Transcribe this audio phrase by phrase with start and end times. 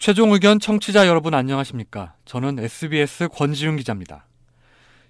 [0.00, 2.14] 최종 의견 청취자 여러분 안녕하십니까?
[2.24, 4.24] 저는 SBS 권지윤 기자입니다.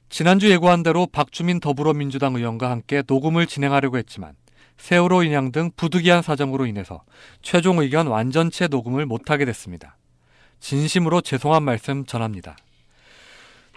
[0.09, 4.35] 지난주 예고한 대로 박주민 더불어민주당 의원과 함께 녹음을 진행하려고 했지만
[4.79, 7.05] 세월호 인양 등 부득이한 사정으로 인해서
[7.41, 9.97] 최종 의견 완전체 녹음을 못하게 됐습니다.
[10.59, 12.57] 진심으로 죄송한 말씀 전합니다.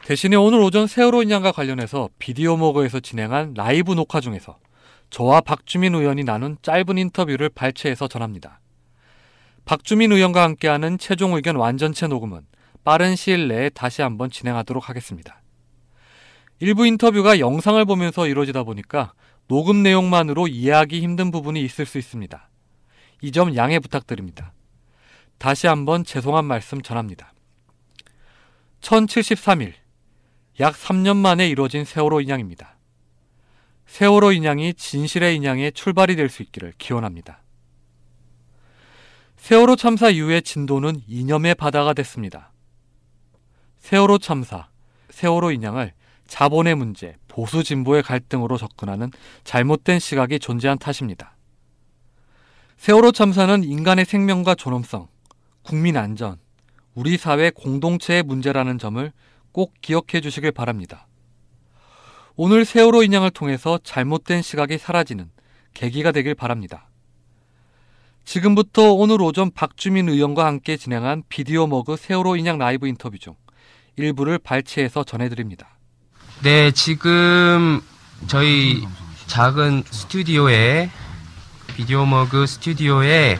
[0.05, 4.57] 대신에 오늘 오전 세월호 인양과 관련해서 비디오 모거에서 진행한 라이브 녹화 중에서
[5.11, 8.61] 저와 박주민 의원이 나눈 짧은 인터뷰를 발췌해서 전합니다.
[9.65, 12.45] 박주민 의원과 함께하는 최종 의견 완전체 녹음은
[12.83, 15.41] 빠른 시일 내에 다시 한번 진행하도록 하겠습니다.
[16.59, 19.13] 일부 인터뷰가 영상을 보면서 이루어지다 보니까
[19.47, 22.49] 녹음 내용만으로 이해하기 힘든 부분이 있을 수 있습니다.
[23.21, 24.53] 이 점 양해 부탁드립니다.
[25.37, 27.33] 다시 한번 죄송한 말씀 전합니다.
[28.81, 29.73] 1073일,
[30.59, 32.75] 약 3년 만에 이루어진 세월호 인양입니다.
[33.85, 37.42] 세월호 인양이 진실의 인양의 출발이 될 수 있기를 기원합니다.
[39.43, 42.53] 세월호 참사 이후의 진도는 이념의 바다가 됐습니다.
[43.79, 44.69] 세월호 참사,
[45.09, 45.91] 세월호 인양을
[46.27, 49.11] 자본의 문제, 보수 진보의 갈등으로 접근하는
[49.43, 51.35] 잘못된 시각이 존재한 탓입니다.
[52.77, 55.09] 세월호 참사는 인간의 생명과 존엄성,
[55.61, 56.39] 국민 안전,
[56.95, 59.11] 우리 사회 공동체의 문제라는 점을
[59.51, 61.05] 꼭 기억해 주시길 바랍니다.
[62.37, 65.29] 오늘 세월호 인양을 통해서 잘못된 시각이 사라지는
[65.73, 66.87] 계기가 되길 바랍니다.
[68.25, 73.35] 지금부터 오늘 오전 박주민 의원과 함께 진행한 비디오 머그 세월호 인양 라이브 인터뷰 중
[73.95, 75.67] 일부를 발췌해서 전해드립니다.
[76.41, 77.81] 네, 지금
[78.27, 78.85] 저희
[79.27, 80.89] 작은 스튜디오에
[81.75, 83.39] 비디오 머그 스튜디오에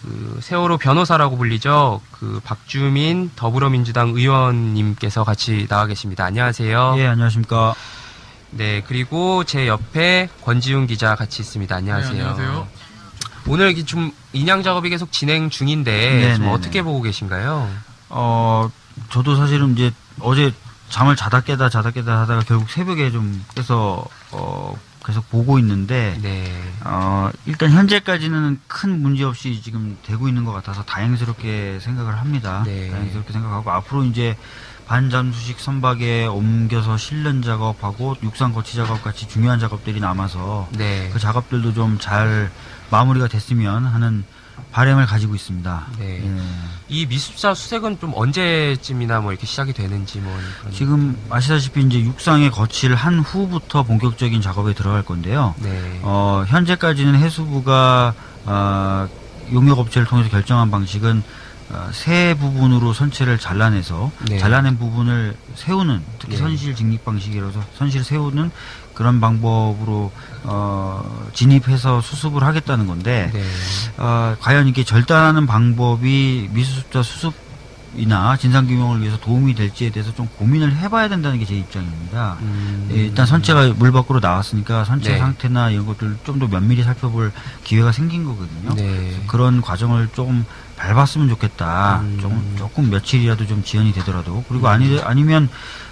[0.00, 2.00] 그 세월호 변호사라고 불리죠.
[2.12, 6.24] 그 박주민 더불어민주당 의원님께서 같이 나와 계십니다.
[6.24, 6.94] 안녕하세요.
[6.98, 7.74] 예, 안녕하십니까.
[8.50, 11.74] 네, 그리고 제 옆에 권지훈 기자 같이 있습니다.
[11.74, 12.14] 안녕하세요.
[12.14, 12.68] 네, 안녕하세요.
[13.48, 16.34] 오늘 좀 인양 작업이 계속 진행 중인데 네네네.
[16.36, 17.68] 좀 어떻게 보고 계신가요?
[18.10, 18.70] 어,
[19.10, 20.52] 저도 사실은 이제 어제
[20.88, 26.44] 잠을 자다 깨다 자다 깨다 하다가 결국 새벽에 좀 깨서 어, 계속 보고 있는데 네.
[26.84, 32.62] 어, 일단 현재까지는 큰 문제 없이 지금 되고 있는 것 같아서 다행스럽게 생각을 합니다.
[32.66, 32.90] 네.
[32.90, 34.36] 다행스럽게 생각하고 앞으로 이제
[34.86, 41.10] 반잠수식 선박에 옮겨서 실는 작업하고 육상 거치 작업 같이 중요한 작업들이 남아서 네.
[41.12, 42.50] 그 작업들도 좀잘
[42.90, 44.24] 마무리가 됐으면 하는
[44.72, 45.86] 바람을 가지고 있습니다.
[45.98, 46.22] 네.
[46.24, 46.42] 예.
[46.88, 50.36] 이 미습자 수색은 좀 언제쯤이나 뭐 이렇게 시작이 되는지 뭐
[50.72, 55.54] 지금 아시다시피 이제 육상의 거치를 한 후부터 본격적인 작업에 들어갈 건데요.
[55.58, 56.00] 네.
[56.02, 58.14] 어, 현재까지는 해수부가
[58.46, 59.08] 어,
[59.52, 61.22] 용역업체를 통해서 결정한 방식은
[61.70, 64.38] 어, 세 부분으로 선체를 잘라내서 네.
[64.38, 66.38] 잘라낸 부분을 세우는 특히 네.
[66.38, 68.50] 선실 직립 방식이라서 선실 세우는
[68.98, 70.10] 그런 방법으로
[70.42, 73.42] 어, 진입해서 수습을 하겠다는 건데 네.
[73.96, 77.32] 어, 과연 이게 절단하는 방법이 미수습자 수습
[77.96, 82.36] 이나 진상규명을 위해서 도움이 될지에 대해서 좀 고민을 해봐야 된다는 게 제 입장입니다.
[82.42, 82.88] 음.
[82.92, 85.18] 예, 일단 선체가 물 밖으로 나왔으니까 선체 네.
[85.18, 87.32] 상태나 이런 것들 좀 더 면밀히 살펴볼
[87.64, 88.74] 기회가 생긴 거거든요.
[88.74, 89.22] 네.
[89.26, 90.44] 그런 과정을 조금
[90.76, 92.00] 밟았으면 좋겠다.
[92.02, 92.18] 음.
[92.20, 94.44] 조금, 조금 며칠이라도 좀 지연이 되더라도.
[94.48, 95.48] 그리고 아니, 아니면,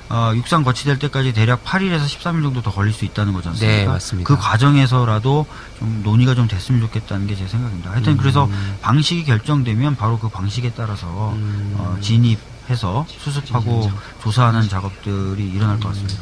[0.09, 3.77] 어, 육상 거치될 때까지 대략 8일에서 13일 정도 더 걸릴 수 있다는 거지 않습니까?
[3.77, 4.27] 네, 맞습니다.
[4.29, 5.47] 그 과정에서라도
[5.79, 7.91] 좀 논의가 좀 됐으면 좋겠다는 게 제 생각입니다.
[7.91, 8.17] 하여튼 음.
[8.17, 8.49] 그래서
[8.83, 11.75] 방식이 결정되면 바로 그 방식에 따라서 음.
[11.77, 13.91] 어, 진입해서 수습하고
[14.23, 16.21] 조사하는 작업들이 일어날 것 같습니다.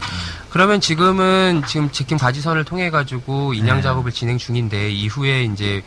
[0.50, 3.82] 그러면 지금은 지금 지킴 가지선을 통해 가지고 인양 네.
[3.82, 5.82] 작업을 진행 중인데 이후에 이제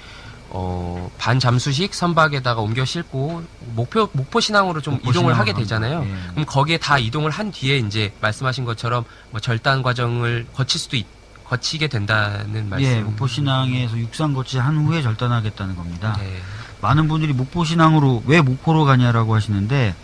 [0.49, 3.43] 어, 반잠수식 선박에다가 옮겨 싣고
[3.75, 5.53] 목표 목포 신항으로 좀 목포 이동을 신항으로 하게.
[5.53, 6.05] 되잖아요.
[6.07, 6.31] 예.
[6.31, 11.05] 그럼 거기에 다 이동을 한 뒤에 이제 말씀하신 것처럼 뭐 절단 과정을 거칠 수도 있,
[11.45, 12.85] 거치게 된다는 말씀.
[12.89, 16.15] 예, 목포 신항에서 육상 거치 한 후에 절단하겠다는 겁니다.
[16.19, 16.41] 네.
[16.81, 19.95] 많은 분들이 목포 신항으로 왜 목포로 가냐라고 하시는데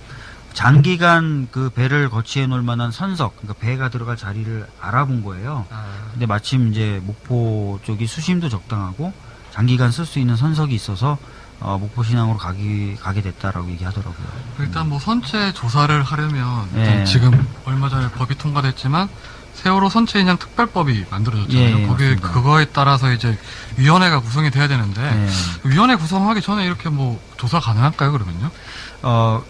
[0.54, 5.66] 장기간 그 배를 거치해 놓을 만한 선석, 그러니까 배가 들어갈 자리를 알아본 거예요.
[5.72, 9.12] 아, 근데 마침 이제 목포 쪽이 수심도 적당하고
[9.54, 11.18] 장기간 쓸 수 있는 선석이 있어서
[11.60, 14.28] 어, 목포신항으로 가기 가게 됐다라고 얘기하더라고요.
[14.60, 17.06] 일단 뭐 선체 조사를 하려면 예.
[17.06, 19.08] 지금 얼마 전에 법이 통과됐지만
[19.54, 21.64] 세월호 선체 인양 특별법이 만들어졌잖아요.
[21.64, 22.32] 예, 예, 거기에 맞습니다.
[22.32, 23.38] 그거에 따라서 이제
[23.78, 25.30] 위원회가 구성이 돼야 되는데 네.
[25.64, 28.12] 위원회 구성하기 전에 이렇게 뭐 조사 가능할까요?
[28.12, 28.50] 그러면요?
[29.04, 29.44] 어,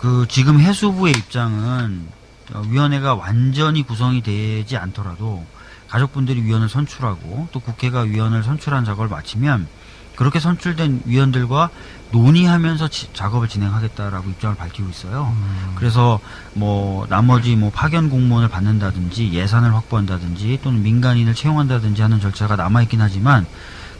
[0.00, 2.08] 그 지금 해수부의 입장은
[2.54, 5.44] 어, 위원회가 완전히 구성이 되지 않더라도
[5.90, 9.66] 가족분들이 위원을 선출하고 또 국회가 위원을 선출한 작업을 마치면
[10.16, 11.70] 그렇게 선출된 위원들과
[12.12, 15.34] 논의하면서 지- 작업을 진행하겠다라고 입장을 밝히고 있어요.
[15.76, 16.20] 그래서
[16.54, 23.00] 뭐 나머지 뭐 파견 공무원을 받는다든지 예산을 확보한다든지 또는 민간인을 채용한다든지 하는 절차가 남아 있긴
[23.00, 23.46] 하지만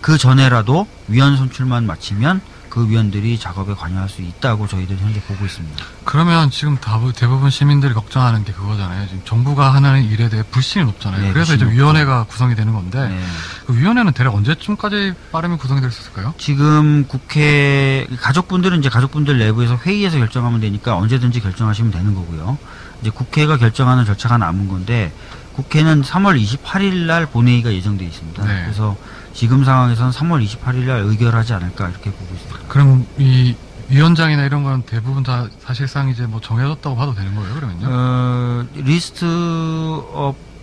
[0.00, 2.40] 그 전에라도 위원 선출만 마치면
[2.70, 5.84] 그 위원들이 작업에 관여할 수 있다고 저희들 현재 보고 있습니다.
[6.04, 6.78] 그러면 지금
[7.16, 9.08] 대부분 시민들이 걱정하는 게 그거잖아요.
[9.08, 11.20] 지금 정부가 하는 일에 대해 불신이 높잖아요.
[11.20, 13.20] 네, 그래서 이제 위원회가 구성이 되는 건데 네.
[13.66, 16.32] 그 위원회는 대략 언제쯤까지 빠르면 구성이 될 수 있을까요?
[16.38, 22.56] 지금 국회 가족분들은 이제 가족분들 내부에서 회의에서 결정하면 되니까 언제든지 결정하시면 되는 거고요.
[23.00, 25.12] 이제 국회가 결정하는 절차가 남은 건데
[25.54, 28.44] 국회는 3월 28일 날 본회의가 예정돼 있습니다.
[28.46, 28.62] 네.
[28.62, 28.96] 그래서
[29.32, 32.60] 지금 상황에서는 3월 28일 날 의결하지 않을까 이렇게 보고 있습니다.
[32.68, 33.54] 그럼 이
[33.88, 37.86] 위원장이나 이런 건 대부분 다 사실상 이제 뭐 정해졌다고 봐도 되는 거예요, 그러면요?
[37.90, 38.64] 어,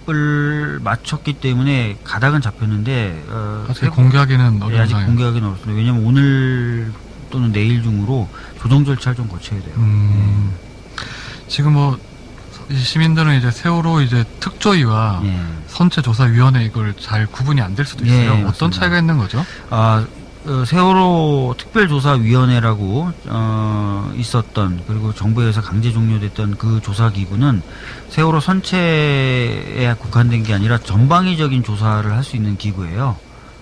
[0.07, 5.07] 리스트업을 마쳤기 때문에 가닥은 잡혔는데 어, 아직 세- 공개하기는 네, 어려운 아직 상황이에요.
[5.07, 5.77] 공개하기는 어렵습니다.
[5.77, 6.91] 왜냐면 오늘
[7.29, 8.29] 또는 내일 중으로
[8.61, 9.73] 조정 절차를 좀 거쳐야 돼요.
[9.77, 10.53] 음,
[11.49, 11.97] 지금 뭐,
[12.69, 15.39] 이 시민들은 이제 세월호 이제 특조위와 예.
[15.67, 18.31] 선체조사위원회 이걸 잘 구분이 안 될 수도 예, 있어요.
[18.33, 18.79] 어떤 맞습니다.
[18.79, 19.45] 차이가 있는 거죠?
[19.69, 20.05] 아,
[20.45, 27.61] 어, 세월호 특별조사위원회라고 어, 있었던 그리고 정부에서 강제 종료됐던 그 조사 기구는
[28.09, 33.15] 세월호 선체에 국한된 게 아니라 전방위적인 조사를 할 수 있는 기구예요.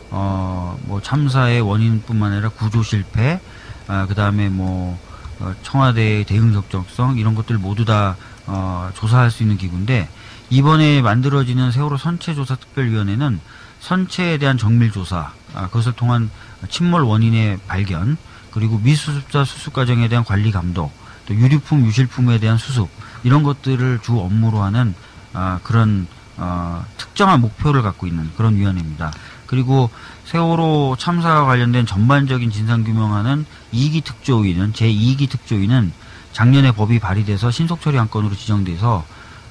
[0.09, 3.39] 어, 뭐 참사의 원인뿐만 아니라 구조 실패,
[3.87, 4.97] 아, 그 다음에 뭐
[5.39, 8.15] 어, 청와대의 대응 적정성 이런 것들 모두 다
[8.47, 10.09] 어, 조사할 수 있는 기구인데
[10.49, 13.39] 이번에 만들어지는 세월호 선체조사특별위원회는
[13.79, 16.29] 선체에 대한 정밀 조사, 아, 그것을 통한
[16.69, 18.17] 침몰 원인의 발견,
[18.51, 20.91] 그리고 미수습자 수습 과정에 대한 관리 감독,
[21.25, 22.87] 또 유류품 유실품에 대한 수습
[23.23, 24.95] 이런 것들을 주 업무로 하는
[25.33, 26.07] 아, 그런
[26.37, 29.11] 어, 특정한 목표를 갖고 있는 그런 위원회입니다.
[29.45, 29.89] 그리고
[30.25, 35.93] 세월호 참사와 관련된 전반적인 진상 규명하는 2기 특조위는 제 2기 특조위는
[36.35, 39.05] 작년에 법이 발의돼서 신속 처리 안건으로 지정돼서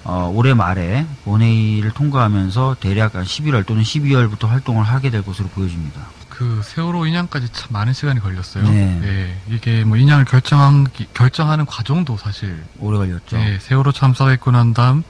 [0.04, 6.02] 어, 올해 말에 본회의를 통과하면서 대략 한 11월 또는 12월부터 활동을 하게 될 것으로 보여집니다.
[6.28, 8.64] 그 세월호 인양까지 참 많은 시간이 걸렸어요.
[8.64, 9.00] 네.
[9.02, 13.38] 예, 이게 뭐 인양을 결정한 기- 결정하는 과정도 사실 오래 걸렸죠.
[13.40, 15.02] 예, 세월호 참사가 있고 난 다음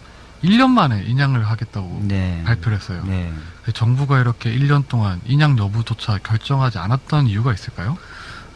[0.45, 2.41] 1년 만에 인양을 하겠다고 네.
[2.47, 3.03] 발표를 했어요.
[3.05, 3.33] 네.
[3.73, 7.99] 정부가 이렇게 1년 동안 인양 여부조차 결정하지 않았던 이유가 있을까요?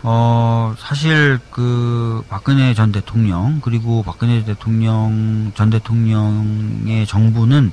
[0.02, 7.72] 어, 사실 그 박근혜 전 대통령 그리고 박근혜 대통령 전 대통령의 정부는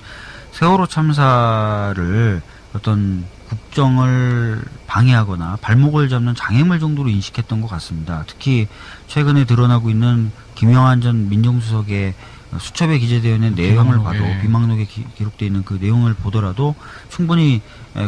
[0.52, 2.42] 세월호 참사를
[2.74, 8.24] 어떤 국정을 방해하거나 발목을 잡는 장애물 정도로 인식했던 것 같습니다.
[8.28, 8.68] 특히
[9.08, 12.16] 최근에 드러나고 있는 김영한 전 민정수석의
[12.60, 14.00] 수첩에 기재되어 있는 내용을.
[14.00, 16.76] 봐도 비망록에 기, 기록되어 있는 그 내용을 보더라도
[17.10, 17.62] 충분히 에,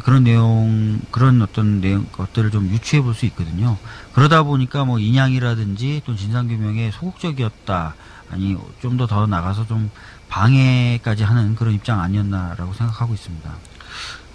[0.04, 3.78] 그런 내용 그런 어떤 내용 것들을 좀 유추해 볼 수 있거든요.
[4.14, 7.96] 그러다 보니까 뭐 인양이라든지 또 진상규명에 소극적이었다
[8.30, 9.90] 아니 좀 더 더 나가서 좀
[10.30, 13.50] 방해까지 하는 그런 입장 아니었나라고 생각하고 있습니다.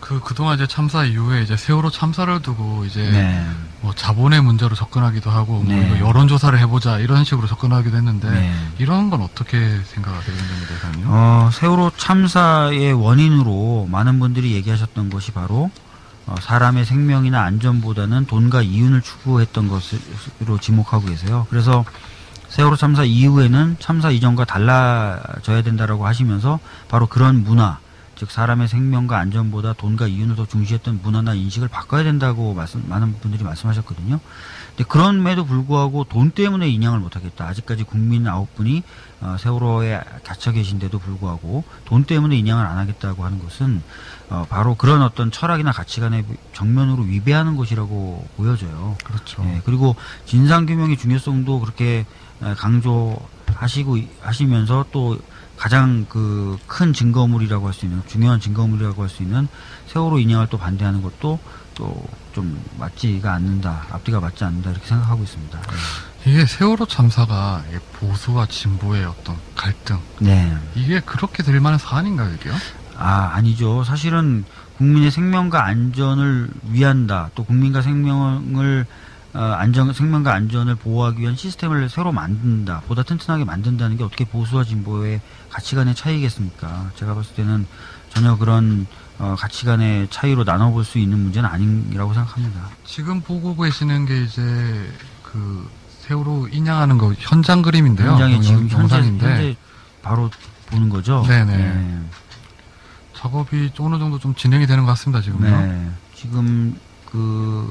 [0.02, 3.46] 그 그동안 이제 참사 이후에 이제 세월호 참사를 두고 이제 네.
[3.80, 5.86] 뭐 자본의 문제로 접근하기도 하고 뭐 네.
[5.86, 8.52] 이거 여론 조사를 해보자 이런 식으로 접근하기도 했는데 네.
[8.78, 11.06] 이런 건 어떻게 생각하세요, 김정민 대사님요?
[11.08, 15.70] 어, 세월호 참사의 원인으로 많은 분들이 얘기하셨던 것이 바로
[16.26, 21.46] 어, 사람의 생명이나 안전보다는 돈과 이윤을 추구했던 것으로 지목하고 계세요.
[21.48, 21.84] 그래서
[22.48, 26.58] 세월호 참사 이후에는 참사 이전과 달라져야 된다라고 하시면서
[26.88, 27.78] 바로 그런 문화,
[28.22, 33.42] 즉 사람의 생명과 안전보다 돈과 이윤을 더 중시했던 문화나 인식을 바꿔야 된다고 말씀, 많은 분들이
[33.42, 34.20] 말씀하셨거든요.
[34.68, 37.44] 근데 그럼에도 불구하고 돈 때문에 인양을 못하겠다.
[37.48, 38.84] 아직까지 국민 아홉 분이
[39.22, 43.82] 어, 세월호에 갇혀 계신데도 불구하고 돈 때문에 인양을 안 하겠다고 하는 것은
[44.30, 48.96] 어, 바로 그런 어떤 철학이나 가치관의 정면으로 위배하는 것이라고 보여져요.
[49.02, 49.42] 그렇죠.
[49.48, 52.06] 예, 그리고 진상규명의 중요성도 그렇게
[52.40, 55.18] 에, 강조하시고 이- 하시면서 또
[55.62, 59.46] 가장 그 큰 증거물이라고 할 수 있는 중요한 증거물이라고 할 수 있는
[59.86, 61.38] 세월호 인양을 또 반대하는 것도
[61.74, 65.60] 또 좀 맞지가 않는다 앞뒤가 맞지 않는다 이렇게 생각하고 있습니다.
[66.24, 70.56] 이게 세월호 참사가 이 보수와 진보의 어떤 갈등 네.
[70.74, 72.54] 이게 그렇게 될 만한 사안인가요, 이게요?
[72.96, 73.84] 아, 아니죠.
[73.84, 74.46] 사실은
[74.78, 77.28] 국민의 생명과 안전을 위한다.
[77.34, 78.94] 또 국민과 생명을 어,
[79.34, 82.82] 안전 생명과 안전을 보호하기 위한 시스템을 새로 만든다.
[82.86, 85.20] 보다 튼튼하게 만든다는 게 어떻게 보수와 진보의
[85.50, 86.90] 가치관의 차이겠습니까?
[86.96, 87.66] 제가 봤을 때는
[88.10, 88.86] 전혀 그런
[89.18, 92.68] 어, 가치관의 차이로 나눠볼 수 있는 문제는 아니라고 생각합니다.
[92.84, 94.42] 지금 보고 계시는 게 이제
[95.22, 95.68] 그
[96.00, 98.10] 세월호 인양하는 거 현장 그림인데요.
[98.12, 99.56] 현장에 영- 지금 현재
[100.02, 100.30] 바로
[100.66, 101.24] 보는 거죠.
[101.26, 101.56] 네네.
[101.56, 102.00] 네.
[103.14, 105.48] 작업이 어느 정도 좀 진행이 되는 것 같습니다, 지금요.
[105.48, 105.90] 네.
[106.14, 107.70] 지금 그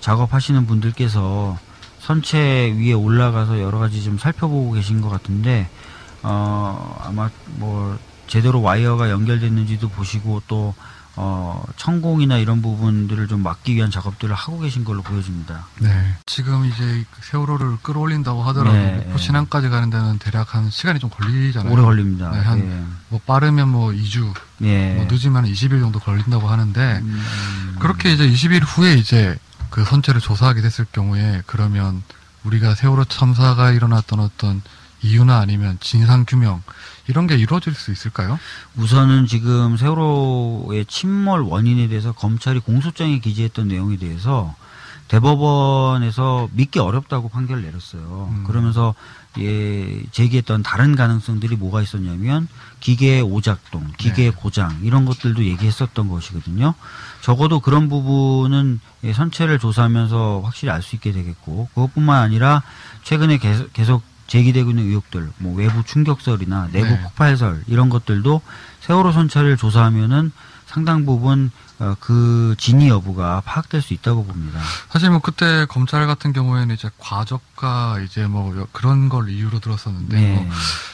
[0.00, 1.58] 작업하시는 분들께서
[2.00, 5.68] 선체 위에 올라가서 여러 가지 좀 살펴보고 계신 것 같은데
[6.22, 10.74] 어 아마 뭐 제대로 와이어가 연결됐는지도 보시고 또
[11.16, 15.66] 어, 천공이나 이런 부분들을 좀 막기 위한 작업들을 하고 계신 걸로 보여집니다.
[15.80, 16.14] 네.
[16.24, 19.18] 지금 이제 그 세월호를 끌어올린다고 하더라도 네, 목포 네.
[19.18, 21.72] 신항까지 가는 데는 대략 한 시간이 좀 걸리잖아요.
[21.72, 22.30] 오래 걸립니다.
[22.30, 24.92] 네, 한뭐 빠르면 뭐 2주, 예.
[24.92, 24.94] 예.
[24.94, 29.36] 뭐 늦으면 20일 정도 걸린다고 하는데 음, 그렇게 이제 20일 후에 이제
[29.70, 32.02] 그 선체를 조사하게 됐을 경우에 그러면
[32.44, 34.62] 우리가 세월호 참사가 일어났던 어떤
[35.02, 36.62] 이유나 아니면 진상 규명
[37.06, 38.38] 이런 게 이루어질 수 있을까요?
[38.76, 44.54] 우선은 지금 세월호의 침몰 원인에 대해서 검찰이 공소장에 기재했던 내용에 대해서
[45.10, 48.30] 대법원에서 믿기 어렵다고 판결을 내렸어요.
[48.32, 48.44] 음.
[48.44, 48.94] 그러면서
[49.38, 52.46] 예, 제기했던 다른 가능성들이 뭐가 있었냐면
[52.78, 54.36] 기계의 오작동, 기계의 네.
[54.36, 56.74] 고장 이런 것들도 얘기했었던 것이거든요.
[57.22, 62.62] 적어도 그런 부분은 예, 선체를 조사하면서 확실히 알 수 있게 되겠고 그것뿐만 아니라
[63.02, 67.02] 최근에 계속, 계속 제기되고 있는 의혹들, 뭐 외부 충격설이나 내부 네.
[67.02, 68.40] 폭발설 이런 것들도
[68.80, 70.30] 세월호 선체를 조사하면은
[70.70, 71.50] 상당 부분
[71.80, 74.60] 어, 그 진위 여부가 파악될 수 있다고 봅니다.
[74.88, 80.16] 사실 뭐 그때 검찰 같은 경우에는 이제 과적과 이제 뭐 여- 그런 걸 이유로 들었었는데
[80.20, 80.34] 네.
[80.34, 80.48] 뭐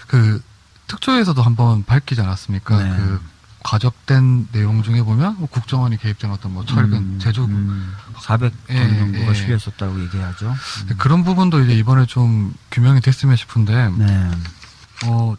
[0.07, 0.41] 그
[0.87, 2.83] 특조에서도 한번 밝히지 않았습니까?
[2.83, 2.89] 네.
[2.97, 3.21] 그
[3.65, 8.97] 과적된 내용 중에 보면 뭐 국정원이 개입된 어떤 뭐 철근 음, 제조 음, 400톤 예,
[8.99, 9.35] 정도가 예.
[9.35, 10.49] 실려 있었다고 얘기하죠.
[10.89, 10.97] 음.
[10.97, 14.31] 그런 부분도 이제 이번에 좀 규명이 됐으면 싶은데 네.
[15.07, 15.35] 어,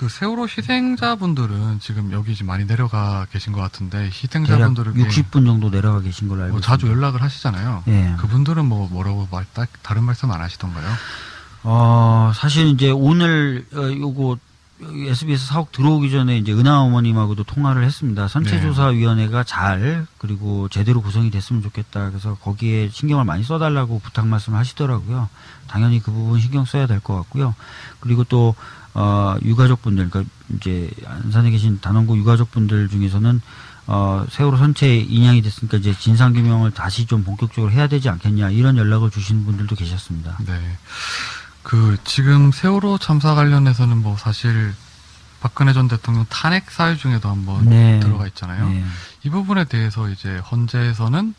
[0.00, 6.00] 그 세월호 희생자분들은 지금 여기 지금 많이 내려가 계신 것 같은데 희생자분들은 60분 정도 내려가
[6.00, 6.96] 계신 걸로 알고 뭐 자주 있습니다.
[6.96, 7.84] 연락을 하시잖아요.
[7.88, 8.14] 예.
[8.18, 10.86] 그분들은 뭐 뭐라고 말, 딱 다른 말씀 안 하시던가요?
[11.64, 14.38] 어, 사실 이제 오늘 어, 요거
[14.82, 18.26] SBS 사옥 들어오기 전에 이제 은하 어머님하고도 통화를 했습니다.
[18.26, 22.08] 선체조사위원회가 잘 그리고 제대로 구성이 됐으면 좋겠다.
[22.08, 25.28] 그래서 거기에 신경을 많이 써달라고 부탁 말씀을 하시더라고요.
[25.68, 27.54] 당연히 그 부분 신경 써야 될 것 같고요.
[28.00, 28.54] 그리고 또
[28.94, 33.40] 어, 유가족분들, 그러니까 이제 안산에 계신 단원고 유가족분들 중에서는
[33.86, 38.76] 어, 세월호 선체 인양이 됐으니까 이제 진상 규명을 다시 좀 본격적으로 해야 되지 않겠냐 이런
[38.76, 40.38] 연락을 주시는 분들도 계셨습니다.
[40.46, 40.78] 네.
[41.62, 44.74] 그 지금 세월호 참사 관련해서는 뭐 사실
[45.40, 47.98] 박근혜 전 대통령 탄핵 사유 중에도 한번 네.
[48.00, 48.68] 들어가 있잖아요.
[48.68, 48.84] 네.
[49.24, 51.34] 이 부분에 대해서 이제 헌재에서는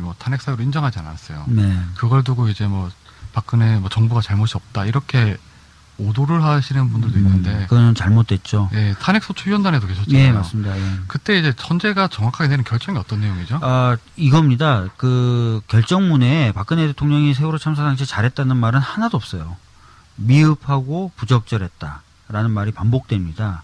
[0.00, 1.44] 뭐 탄핵 사유를 인정하지 않았어요.
[1.48, 1.80] 네.
[1.96, 2.90] 그걸 두고 이제 뭐
[3.32, 5.36] 박근혜 뭐 정부가 잘못이 없다 이렇게
[5.98, 8.70] 오도를 하시는 분들도 있는데 음, 그거는 잘못됐죠.
[8.74, 10.22] 예, 탄핵 소추위원단에도 계셨잖아요.
[10.22, 10.78] 예, 맞습니다.
[10.78, 10.82] 예.
[11.06, 13.58] 그때 이제 헌재가 정확하게 내는 결정이 어떤 내용이죠?
[13.62, 14.86] 아, 이겁니다.
[14.96, 19.56] 그 결정문에 박근혜 대통령이 세월호 참사 당시 잘했다는 말은 하나도 없어요.
[20.16, 23.62] 미흡하고 부적절했다라는 말이 반복됩니다.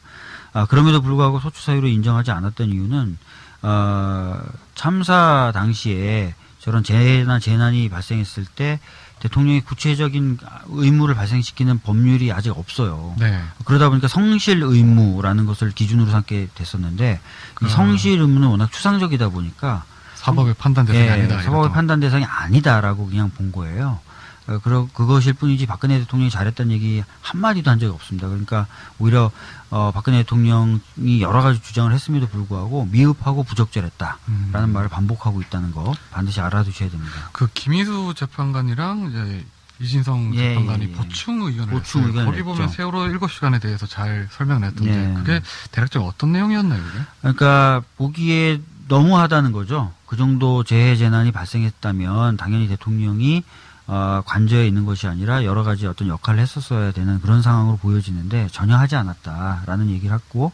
[0.52, 3.18] 아, 그럼에도 불구하고 소추 사유로 인정하지 않았던 이유는
[3.62, 4.40] 어,
[4.74, 8.80] 참사 당시에 저런 재난 재난이 발생했을 때
[9.22, 10.38] 대통령이 구체적인
[10.68, 13.14] 의무를 발생시키는 법률이 아직 없어요.
[13.20, 13.40] 네.
[13.64, 17.20] 그러다 보니까 성실 의무라는 것을 기준으로 삼게 됐었는데
[17.62, 17.68] 이 아.
[17.68, 19.84] 성실 의무는 워낙 추상적이다 보니까
[20.16, 21.40] 사법의 판단 대상이 예, 아니다.
[21.40, 21.70] 사법의.
[21.70, 24.00] 판단 대상이 아니다라고 그냥 본 거예요.
[24.48, 28.28] 어, 그러, 그것일 뿐이지 박근혜 대통령이 잘했다는 얘기 한마디도 한 적이 없습니다.
[28.28, 28.66] 그러니까
[28.98, 29.30] 오히려
[29.70, 34.72] 어, 박근혜 대통령이 여러 가지 주장을 했음에도 불구하고 미흡하고 부적절했다라는 음.
[34.72, 37.12] 말을 반복하고 있다는 거 반드시 알아두셔야 됩니다.
[37.32, 39.46] 그 김희수 재판관이랑 이제
[39.80, 40.92] 이진성 예, 재판관이 예, 예.
[40.92, 42.04] 보충 의견을 보충.
[42.04, 42.68] 의견을 거기 보면.
[42.68, 45.14] 세월호 7시간에 대해서 잘 설명을 했던데 예.
[45.14, 45.40] 그게
[45.72, 46.98] 대략적으로 어떤 내용이었나요, 그게?
[47.20, 49.92] 그러니까 보기에 너무하다는 거죠.
[50.06, 53.42] 그 정도 재해 재난이 발생했다면 당연히 대통령이
[53.86, 58.76] 어, 관저에 있는 것이 아니라 여러 가지 어떤 역할을 했었어야 되는 그런 상황으로 보여지는데 전혀
[58.76, 60.52] 하지 않았다라는 얘기를 했고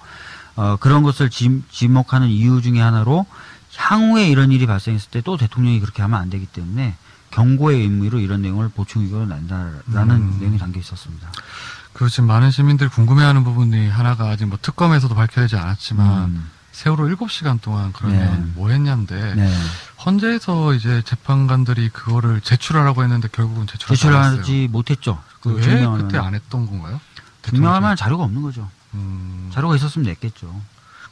[0.57, 3.27] 어, 그런 것을 지, 지목하는 이유 중에 하나로
[3.77, 6.97] 향후에 이런 일이 발생했을 때 또 대통령이 그렇게 하면 안 되기 때문에
[7.31, 10.37] 경고의 의미로 이런 내용을 보충 의견을 낸다라는 음.
[10.41, 11.31] 내용이 담겨 있었습니다.
[11.93, 17.61] 그 지금 많은 시민들이 궁금해하는 부분이 하나가 아직 뭐 특검에서도 밝혀지지 않았지만 음, 세월호 7시간
[17.61, 18.53] 동안 그러면 네.
[18.55, 19.53] 뭐 했냐인데 네.
[20.07, 24.01] 헌재에서 이제 재판관들이 그거를 제출하라고 했는데 결국은 제출하지.
[24.01, 25.21] 제출하지 못했죠.
[25.41, 27.01] 그 왜 증명할 그때 안 했던 건가요?
[27.43, 28.69] 증명할 만한 자료가 없는 거죠.
[28.95, 30.55] 음, 자료가 있었으면 냈겠죠.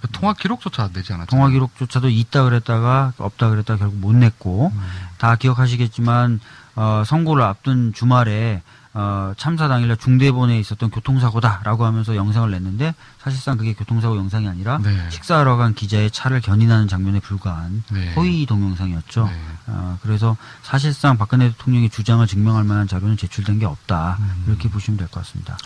[0.01, 1.31] 그 통화 기록조차 내지 않았죠.
[1.31, 4.81] 통화 기록조차도 있다 그랬다가 없다 그랬다가 결국 못 냈고 음.
[5.19, 6.39] 다 기억하시겠지만
[6.77, 8.63] 어, 선고를 앞둔 주말에
[8.99, 15.11] 어, 참사 당일날 중대본에 있었던 교통사고다라고 하면서 영상을 냈는데 사실상 그게 교통사고 영상이 아니라 네.
[15.11, 18.15] 식사하러 간 기자의 차를 견인하는 장면에 불과한 네.
[18.15, 19.27] 허위 동영상이었죠.
[19.27, 19.33] 네.
[19.69, 24.45] 어, 그래서 사실상 박근혜 대통령의 주장을 증명할 만한 자료는 제출된 게 없다 음.
[24.47, 25.57] 이렇게 보시면 될 것 같습니다.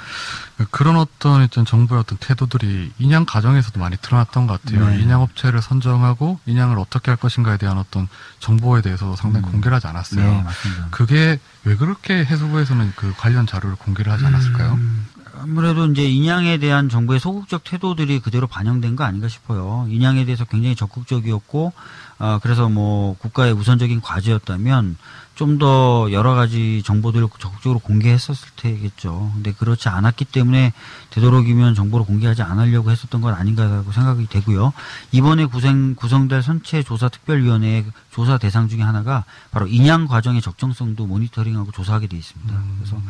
[0.71, 4.89] 그런 어떤 어떤 정부의 어떤 태도들이 인양 과정에서도 많이 드러났던 것 같아요.
[4.89, 5.01] 네.
[5.01, 9.53] 인양 업체를 선정하고 인양을 어떻게 할 것인가에 대한 어떤 정보에 대해서도 상당히 음.
[9.53, 10.25] 공개를 하지 않았어요.
[10.25, 10.89] 네, 맞습니다.
[10.91, 14.73] 그게 왜 그렇게 해수부에서는 그 관련 자료를 공개를 하지 않았을까요?
[14.75, 15.07] 음,
[15.43, 19.87] 아무래도 이제 인양에 대한 정부의 소극적 태도들이 그대로 반영된 거 아닌가 싶어요.
[19.89, 21.73] 인양에 대해서 굉장히 적극적이었고,
[22.19, 24.97] 어, 그래서 뭐 국가의 우선적인 과제였다면
[25.41, 29.31] 좀 더 여러 가지 정보들을 적극적으로 공개했었을 테겠죠.
[29.35, 30.73] 근데 그렇지 않았기 때문에
[31.11, 34.75] 되도록이면 정보를 공개하지 않으려고 했었던 건 아닌가라고 생각이 되고요.
[35.13, 41.73] 이번에 구성, 구성될 선체 조사 특별위원회 조사 대상 중에 하나가 바로 인양 과정의 적정성도 모니터링하고
[41.73, 42.55] 조사하게 돼 있습니다.
[42.79, 43.01] 그래서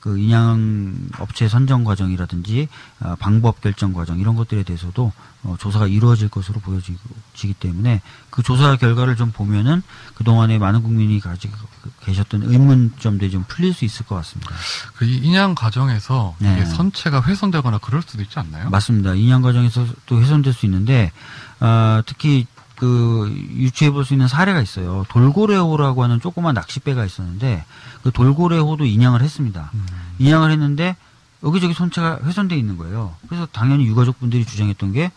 [0.00, 2.68] 그 인양 업체 선정 과정이라든지
[3.00, 8.76] 어, 방법 결정 과정 이런 것들에 대해서도 어, 조사가 이루어질 것으로 보여지기 때문에 그 조사
[8.76, 9.82] 결과를 좀 보면은
[10.14, 11.54] 그 동안에 많은 국민이 가지고
[12.04, 14.50] 계셨던 의문점들이 좀 풀릴 수 있을 것 같습니다.
[14.96, 16.64] 그 이- 인양 과정에서 네.
[16.64, 18.70] 선체가 훼손되거나 그럴 수도 있지 않나요?
[18.70, 19.14] 맞습니다.
[19.14, 21.12] 인양 과정에서 또 훼손될 수 있는데
[21.60, 22.46] 어, 특히
[22.80, 25.04] 그 유추해 볼 수 있는 사례가 있어요.
[25.10, 27.64] 돌고래호라고 하는 조그만 낚싯배가 있었는데
[28.02, 29.70] 그 돌고래호도 인양을 했습니다.
[29.74, 29.86] 음.
[30.18, 30.96] 인양을 했는데
[31.44, 33.14] 여기저기 손체가 훼손돼 있는 거예요.
[33.28, 35.10] 그래서 당연히 유가족분들이 주장했던 게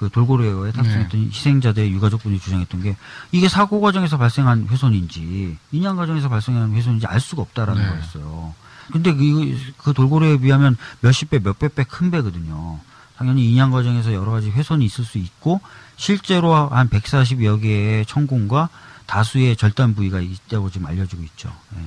[0.00, 2.96] 그 돌고래호에 탑승했던 희생자들의 유가족분들이 주장했던 게
[3.32, 7.86] 이게 사고 과정에서 발생한 훼손인지 인양 과정에서 발생한 훼손인지 알 수가 없다라는 네.
[7.86, 8.54] 거였어요.
[8.90, 12.80] 근데 그, 그 돌고래에 비하면 몇십 배, 몇백 배 큰 배거든요.
[13.20, 15.60] 당연히 인양 과정에서 여러 가지 훼손이 있을 수 있고
[15.96, 18.70] 실제로 한 140여 개의 천공과
[19.04, 21.52] 다수의 절단 부위가 있다고 지금 알려지고 있죠.
[21.76, 21.80] 예.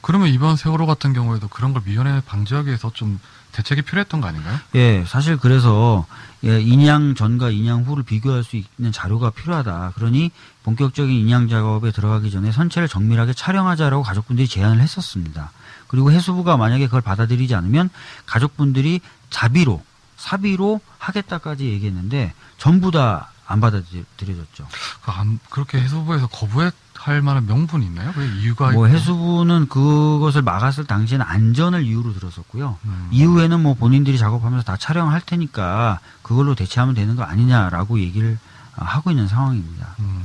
[0.00, 3.20] 그러면 이번 세월호 같은 경우에도 그런 걸 미연에 방지하기 위해서 좀
[3.52, 4.58] 대책이 필요했던 거 아닌가요?
[4.76, 6.06] 예, 사실 그래서
[6.42, 9.92] 예, 인양 전과 인양 후를 비교할 수 있는 자료가 필요하다.
[9.94, 10.30] 그러니
[10.62, 15.52] 본격적인 인양 작업에 들어가기 전에 선체를 정밀하게 촬영하자라고 가족분들이 제안을 했었습니다.
[15.86, 17.90] 그리고 해수부가 만약에 그걸 받아들이지 않으면
[18.24, 19.82] 가족분들이 자비로
[20.16, 24.66] 사비로 하겠다까지 얘기했는데 전부 다 안 받아들여졌죠.
[25.04, 26.72] 그 안- 그렇게 해수부에서 거부할
[27.22, 28.12] 만한 명분이 있나요?
[28.16, 28.88] 왜 이유가 뭐?
[28.88, 32.76] 해수부는 그것을 막았을 당시에는 안전을 이유로 들었었고요.
[32.84, 33.08] 음.
[33.12, 38.36] 이후에는 뭐 본인들이 작업하면서 다 촬영할 테니까 그걸로 대체하면 되는 거 아니냐라고 얘기를
[38.78, 39.94] 어, 하고 있는 상황입니다.
[40.00, 40.22] 음.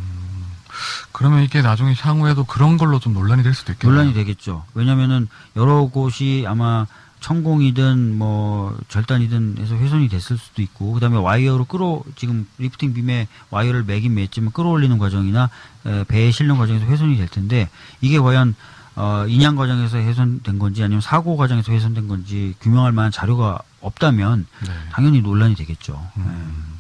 [1.12, 3.96] 그러면 이게 나중에 향후에도 그런 걸로 좀 논란이 될 수도 있겠네요.
[3.96, 4.66] 논란이 되겠죠.
[4.74, 6.88] 왜냐면은 여러 곳이 아마
[7.22, 13.84] 천공이든 뭐 절단이든 해서 훼손이 됐을 수도 있고 그다음에 와이어로 끌어 지금 lifting beam에 와이어를
[13.84, 15.50] 매긴 맸지만 끌어올리는 과정이나
[15.86, 17.70] 에, 배에 실는 과정에서 훼손이 될 텐데
[18.01, 18.55] 이게 과연
[18.96, 24.72] 어, 인양 과정에서 훼손된 건지 아니면 사고 과정에서 훼손된 건지 규명할 만한 자료가 없다면 네.
[24.92, 26.05] 당연히 논란이 되겠죠.
[26.18, 26.79] 음.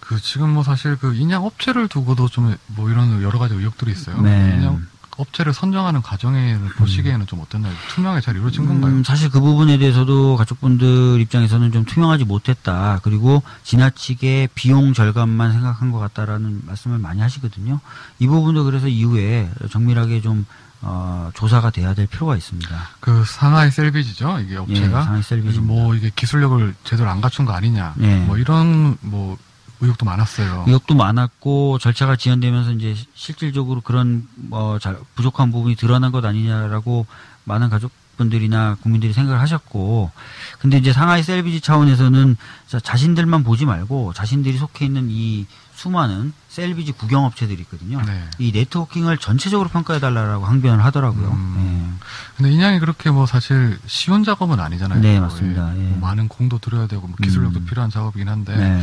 [0.00, 4.20] 그 지금 뭐 사실 그 인양 업체를 두고도 좀 뭐 이런 여러 가지 의혹들이 있어요.
[4.20, 4.56] 네.
[4.58, 7.72] 인양 업체를 선정하는 과정에 보시기에는 좀 어땠나요?
[7.90, 8.92] 투명하게 잘 이루어진 건가요?
[8.92, 13.00] 음, 사실 그 부분에 대해서도 가족분들 입장에서는 좀 투명하지 못했다.
[13.02, 17.80] 그리고 지나치게 비용 절감만 생각한 것 같다라는 말씀을 많이 하시거든요.
[18.18, 20.46] 이 부분도 그래서 이후에 정밀하게 좀
[20.86, 22.68] 어, 조사가 돼야 될 필요가 있습니다.
[23.00, 25.00] 그 상하이 셀비지죠, 이게 업체가.
[25.00, 25.72] 예, 상하이 셀비지입니다.
[25.72, 27.94] 뭐 이게 기술력을 제대로 안 갖춘 거 아니냐.
[28.00, 28.16] 예.
[28.16, 29.38] 뭐 이런 뭐
[29.80, 30.64] 의혹도 많았어요.
[30.66, 37.06] 의혹도 많았고 절차가 지연되면서 이제 시- 실질적으로 그런 뭐 잘- 부족한 부분이 드러난 것 아니냐라고
[37.44, 40.10] 많은 가족분들이나 국민들이 생각을 하셨고
[40.58, 42.36] 근데 이제 상하이 셀비지 차원에서는
[42.68, 48.00] 자- 자신들만 보지 말고 자신들이 속해 있는 이 수많은 셀비지 구경업체들이 있거든요.
[48.02, 48.22] 네.
[48.38, 51.30] 이 네트워킹을 전체적으로 평가해 달라고 항변을 하더라고요.
[51.32, 51.98] 음.
[52.36, 55.00] 근데 인양이 그렇게 뭐 사실 쉬운 작업은 아니잖아요.
[55.00, 55.20] 네, 예.
[55.20, 55.76] 맞습니다.
[55.76, 55.80] 예.
[55.80, 57.66] 뭐 많은 공도 들여야 되고 뭐 기술력도 음.
[57.66, 58.82] 필요한 작업이긴 한데 네.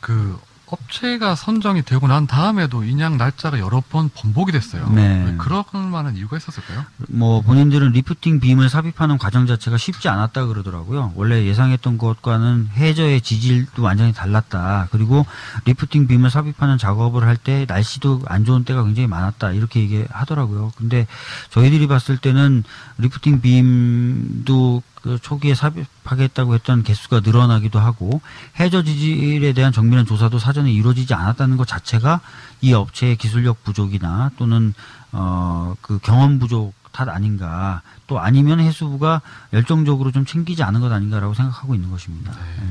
[0.00, 4.88] 그 업체가 선정이 되고 난 다음에도 인양 날짜가 여러 번 번복이 됐어요.
[4.90, 5.24] 네.
[5.24, 6.84] 왜 그럴 만한 이유가 있었을까요?
[7.08, 11.12] 뭐 본인들은 lifting beam을 삽입하는 과정 자체가 쉽지 않았다 그러더라고요.
[11.14, 14.88] 원래 예상했던 것과는 해저의 지질도 완전히 달랐다.
[14.90, 15.24] 그리고
[15.66, 19.52] lifting beam을 삽입하는 작업을 할 때 날씨도 안 좋은 때가 굉장히 많았다.
[19.52, 20.72] 이렇게 얘기하더라고요.
[20.76, 21.06] 근데
[21.50, 22.64] 저희들이 봤을 때는
[22.98, 28.20] lifting beam도 그 초기에 삽입하겠다고 했던 개수가 늘어나기도 하고
[28.58, 32.20] 해저 지질에 대한 정밀한 조사도 사전에 이루어지지 않았다는 것 자체가
[32.60, 34.74] 이 업체의 기술력 부족이나 또는
[35.12, 39.20] 어 그 경험 부족 탓 아닌가 또 아니면 해수부가
[39.52, 42.32] 열정적으로 좀 챙기지 않은 것 아닌가라고 생각하고 있는 것입니다.
[42.32, 42.66] 네.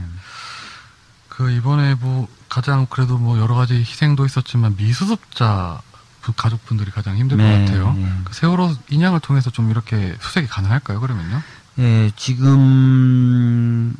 [1.30, 5.82] 그 이번에 뭐 가장 그래도 뭐 여러 가지 희생도 있었지만 미수습자
[6.21, 7.93] 그 가족분들이 가장 힘들 네, 것 같아요.
[7.93, 8.12] 네.
[8.26, 11.00] 그 세월호 인양을 통해서 좀 이렇게 수색이 가능할까요?
[11.00, 11.41] 그러면요?
[11.80, 13.94] 예, 지금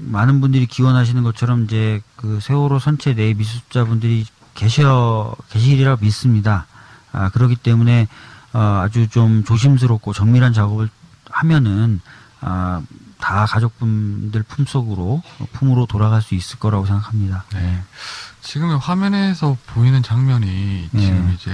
[0.00, 6.66] 많은 분들이 기원하시는 것처럼 이제 그 세월호 선체 내 미수습자분들이 계셔 계시리라 믿습니다.
[7.12, 8.08] 아 그렇기 때문에
[8.52, 10.88] 어, 아주 좀 조심스럽고 정밀한 작업을
[11.30, 12.00] 하면은
[12.40, 12.82] 아,
[13.20, 17.44] 다 가족분들 품속으로 품으로 돌아갈 수 있을 거라고 생각합니다.
[17.52, 17.82] 네.
[18.40, 21.00] 지금 화면에서 보이는 장면이 네.
[21.00, 21.50] 지금 이제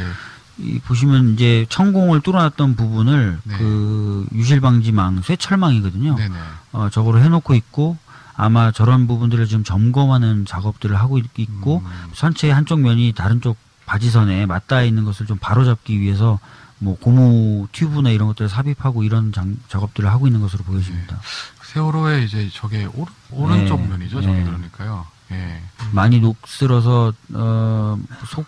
[0.58, 3.58] 이 보시면 이제 천공을 뚫어놨던 부분을 네.
[3.58, 6.14] 그 유실방지망, 쇠철망이거든요.
[6.16, 6.34] 네네.
[6.72, 7.98] 어, 저거로 해놓고 있고
[8.34, 13.56] 아마 저런 부분들을 지금 점검하는 작업들을 하고 있- 있고 음, 선체의 한쪽 면이 다른 쪽
[13.86, 16.38] 바지선에 맞닿아 있는 것을 좀 바로잡기 위해서
[16.78, 21.18] 뭐 고무 튜브나 이런 것들을 삽입하고 이런 장- 작업들을 하고 있는 것으로 보여집니다.
[21.64, 23.88] 세월호의 이제 저게 오른, 오른쪽 네.
[23.88, 24.44] 면이죠, 저게 네.
[24.44, 25.06] 그러니까요.
[25.32, 25.60] 예.
[25.92, 28.46] 많이 녹슬어서 어, 속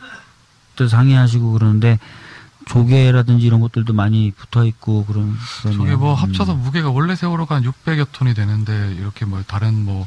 [0.78, 1.98] 들 상해하시고 그러는데
[2.66, 5.36] 조개라든지 이런 것들도 많이 붙어 있고 그런.
[5.62, 6.22] 저게 뭐 음.
[6.22, 10.06] 합쳐서 무게가 원래 세월호가 한 600여 톤이 되는데 이렇게 뭐 다른 뭐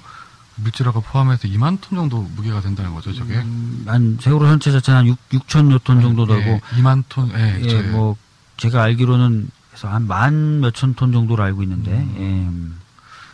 [0.56, 3.36] 물질하고 포함해서 2만 톤 정도 무게가 된다는 거죠, 저게.
[3.36, 7.60] 음, 한 세월호 전체 자체는 한 6, 6천 톤 정도 되고 예, 2만 톤, 예,
[7.64, 8.16] 예, 저, 뭐
[8.58, 12.80] 제가 알기로는 그래서 한 만 몇천 톤 정도로 알고 있는데 음.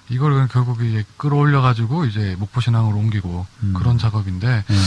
[0.09, 3.73] 이걸 결국 이제 끌어올려 가지고 이제 목포 신항으로 옮기고 음.
[3.75, 4.79] 그런 작업인데 예, 예.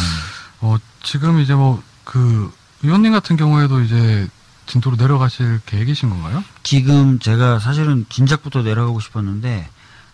[0.62, 4.28] 어 지금 이제 뭐 그 의원님 같은 경우에도 이제
[4.66, 6.44] 진도로 내려가실 계획이신 건가요?
[6.62, 9.68] 지금 제가 사실은 진작부터 내려가고 싶었는데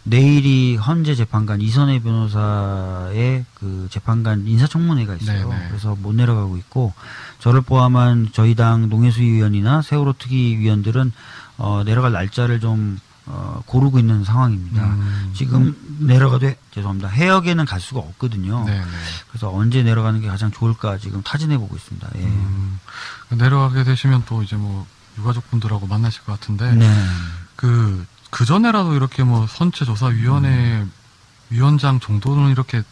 [0.09, 5.49] 내일이 헌재 재판관 이선혜 변호사의 그 재판관 인사청문회가 있어요.
[5.49, 5.69] 네네.
[5.69, 6.93] 그래서 못 내려가고 있고
[7.41, 11.13] 저를 포함한 저희 당 농해수 위원이나 세월호 특위 위원들은
[11.59, 14.85] 어, 내려갈 날짜를 좀 어, 고르고 있는 상황입니다.
[14.85, 15.33] 음.
[15.35, 17.09] 지금 내려가도 해- 죄송합니다.
[17.09, 18.65] 해역에는 갈 수가 없거든요.
[18.65, 18.85] 네네.
[19.29, 22.09] 그래서 언제 내려가는 게 가장 좋을까 지금 타진해 보고 있습니다.
[22.17, 22.23] 예.
[22.25, 22.79] 음,
[23.31, 24.87] 내려가게 되시면 또 이제 뭐
[25.19, 27.07] 유가족분들하고 만나실 것 같은데 네.
[27.57, 30.49] 그, 그 전에라도 이렇게 뭐 선체 조사 위원회
[30.83, 30.93] 음.
[31.51, 32.83] 위원장 정도는 이렇게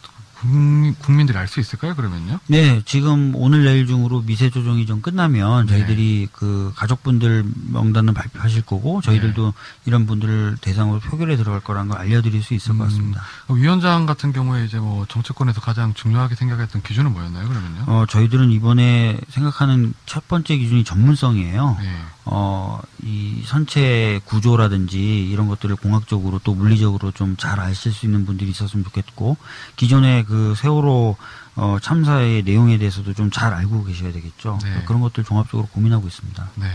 [0.45, 2.39] 국민, 국민 들이 알 수 있을까요, 그러면요?
[2.47, 5.73] 네, 지금 오늘 내일 중으로 미세 조정이 좀 끝나면 네.
[5.73, 9.51] 저희들이 그 가족분들 명단을 발표하실 거고 저희들도 네.
[9.85, 13.23] 이런 분들을 대상으로 표결에 들어갈 거라는 걸 알려드릴 수 있을 것 음, 같습니다.
[13.49, 17.83] 위원장 같은 경우에 이제 뭐 정치권에서 가장 중요하게 생각했던 기준은 뭐였나요, 그러면요?
[17.87, 21.77] 어, 저희들은 이번에 생각하는 첫 번째 기준이 전문성이에요.
[21.81, 21.95] 네.
[22.25, 28.49] 어, 이 선체 구조라든지 이런 것들을 공학적으로 또 물리적으로 좀 잘 아실 수 있는 분들이
[28.49, 29.37] 있었으면 좋겠고,
[29.75, 31.15] 기존의 그 세월호
[31.55, 34.59] 어, 참사의 내용에 대해서도 좀 잘 알고 계셔야 되겠죠.
[34.63, 34.83] 네.
[34.85, 36.49] 그런 것들 종합적으로 고민하고 있습니다.
[36.55, 36.67] 네.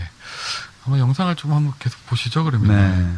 [0.83, 2.67] 한번 영상을 좀 한번 계속 보시죠, 그러면.
[2.69, 3.17] 네.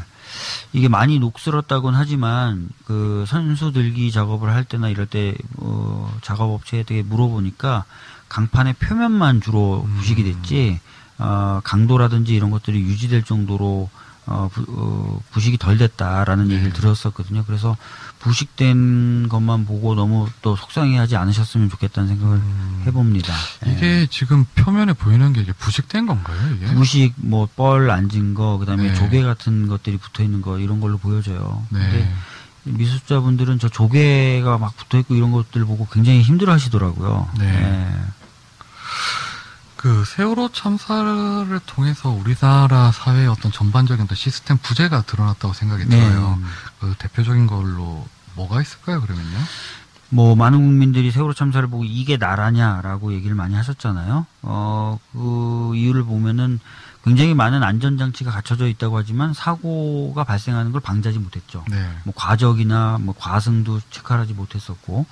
[0.71, 6.83] 이게 많이 녹슬었다곤 하지만 그 선수 들기 작업을 할 때나 이럴 때 어, 작업 업체에
[7.05, 7.85] 물어보니까
[8.29, 9.95] 강판의 표면만 주로 음.
[9.97, 10.79] 부식이 됐지
[11.17, 13.89] 어, 강도라든지 이런 것들이 유지될 정도로
[14.25, 16.53] 어, 부, 어, 부식이 덜 됐다라는 네.
[16.55, 17.43] 얘기를 들었었거든요.
[17.45, 17.75] 그래서
[18.19, 23.33] 부식된 것만 보고 너무 또 속상해하지 않으셨으면 좋겠다는 생각을 음, 해봅니다.
[23.67, 23.71] 예.
[23.73, 26.73] 이게 지금 표면에 보이는 게 이게 부식된 건가요, 이게?
[26.73, 28.93] 부식 뭐 뻘 앉은 거 그다음에 네.
[28.93, 31.61] 조개 같은 것들이 붙어 있는 거 이런 걸로 보여져요.
[31.69, 31.79] 네.
[31.79, 32.13] 근데
[32.63, 37.27] 미술자분들은 저 조개가 막 붙어 있고 이런 것들 보고 굉장히 힘들어 하시더라고요.
[37.39, 37.93] 네.
[39.83, 45.99] 그 세월호 참사를 통해서 우리나라 사회의 어떤 전반적인 어떤 시스템 부재가 드러났다고 생각이 네.
[45.99, 46.39] 들어요.
[46.79, 49.37] 그 대표적인 걸로 뭐가 있을까요, 그러면요?
[50.07, 54.25] 뭐 많은 국민들이 세월호 참사를 보고 이게 나라냐라고 얘기를 많이 하셨잖아요.
[54.43, 56.61] 어, 그 이유를 보면은
[57.03, 61.65] 굉장히 많은 안전 장치가 갖춰져 있다고 하지만 사고가 발생하는 걸 방지하지 못했죠.
[61.69, 61.89] 네.
[62.05, 65.05] 뭐 과적이나 뭐 과승도 체크하지 못했었고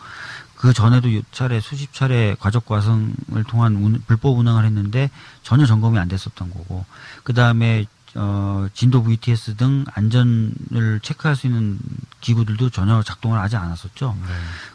[0.56, 5.10] 그 전에도 몇 차례 수십 차례 과적 과승을 통한 운- 불법 운항을 했는데
[5.44, 6.86] 전혀 점검이 안 됐었던 거고
[7.24, 11.80] 그 다음에 어, 진도 VTS 등 안전을 체크할 수 있는
[12.20, 14.18] 기구들도 전혀 작동을 하지 않았었죠.
[14.20, 14.28] 네.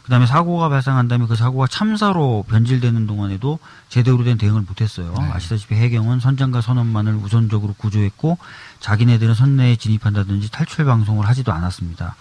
[0.03, 5.13] 그 다음에 사고가 발생한 다음에 그 사고가 참사로 변질되는 동안에도 제대로 된 대응을 못했어요.
[5.17, 5.31] 네.
[5.31, 8.37] 아시다시피 해경은 선장과 선원만을 우선적으로 구조했고
[8.79, 12.15] 자기네들은 선내에 진입한다든지 탈출 방송을 하지도 않았습니다.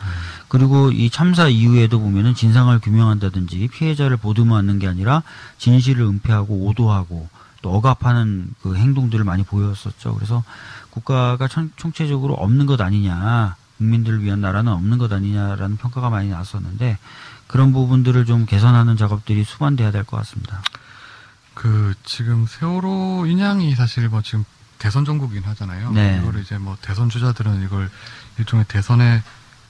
[0.49, 5.23] 그리고 이 참사 이후에도 보면은 진상을 규명한다든지 피해자를 보듬어안는 게 아니라
[5.59, 7.29] 진실을 은폐하고 오도하고
[7.63, 10.15] 또 억압하는 그 행동들을 많이 보였었죠.
[10.15, 10.45] 그래서
[11.01, 16.97] 국가가 총, 총체적으로 없는 것 아니냐, 국민들을 위한 나라는 없는 것 아니냐라는 평가가 많이 나왔었는데
[17.47, 20.63] 그런 부분들을 좀 개선하는 작업들이 수반돼야 될 것 같습니다.
[21.53, 24.45] 그 지금 세월호 인양이 사실 뭐 지금
[24.79, 25.93] 대선 정국이긴 하잖아요.
[25.93, 26.19] 네.
[26.23, 27.91] 이걸 이제 뭐 대선 주자들은 이걸
[28.39, 29.23] 일종의 대선의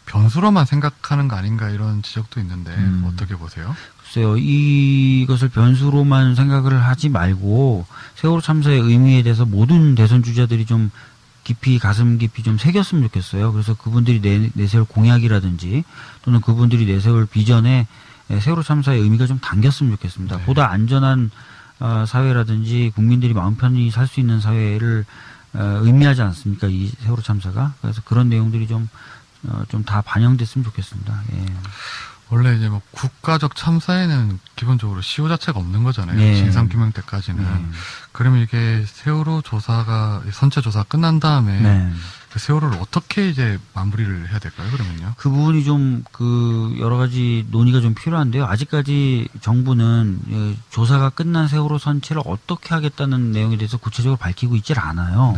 [0.06, 3.04] 변수로만 생각하는 거 아닌가 이런 지적도 있는데 음.
[3.08, 3.74] 어떻게 보세요?
[3.98, 7.84] 글쎄요, 이것을 변수로만 생각을 하지 말고
[8.14, 10.92] 세월호 참사의 의미에 대해서 모든 대선 주자들이 좀
[11.46, 13.52] 깊이 가슴 깊이 좀 새겼으면 좋겠어요.
[13.52, 15.84] 그래서 그분들이 내, 내세울 공약이라든지
[16.22, 17.86] 또는 그분들이 내세울 비전에
[18.40, 20.38] 세월호 참사의 의미가 좀 담겼으면 좋겠습니다.
[20.38, 20.44] 네.
[20.44, 21.30] 보다 안전한
[21.78, 25.04] 어, 사회라든지 국민들이 마음 편히 살 수 있는 사회를
[25.54, 26.66] 어, 의미하지 않습니까?
[26.66, 27.74] 이 세월호 참사가.
[27.80, 28.88] 그래서 그런 내용들이 좀,
[29.46, 31.22] 어, 좀다 반영됐으면 좋겠습니다.
[31.32, 31.46] 예.
[32.28, 36.16] 원래 이제 뭐 국가적 참사에는 기본적으로 시효 자체가 없는 거잖아요.
[36.16, 36.34] 네.
[36.34, 37.42] 진상 규명 때까지는.
[37.42, 37.66] 네.
[38.12, 41.92] 그러면 이게 세월호 조사가 선체 조사 끝난 다음에 네.
[42.32, 44.70] 그 세월호를 어떻게 이제 마무리를 해야 될까요?
[44.70, 45.14] 그러면요.
[45.16, 48.46] 그 부분이 좀 그 여러 가지 논의가 좀 필요한데요.
[48.46, 55.34] 아직까지 정부는 예, 조사가 끝난 세월호 선체를 어떻게 하겠다는 내용에 대해서 구체적으로 밝히고 있질 않아요.